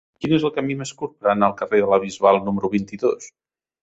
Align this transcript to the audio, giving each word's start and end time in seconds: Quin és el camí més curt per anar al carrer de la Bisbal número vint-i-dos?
Quin 0.23 0.31
és 0.35 0.43
el 0.47 0.51
camí 0.53 0.77
més 0.77 0.93
curt 1.01 1.11
per 1.25 1.29
anar 1.33 1.49
al 1.49 1.53
carrer 1.59 1.81
de 1.83 1.89
la 1.91 1.99
Bisbal 2.05 2.39
número 2.47 2.73
vint-i-dos? 2.77 3.29